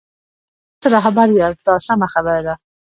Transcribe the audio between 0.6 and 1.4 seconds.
تاسو رهبر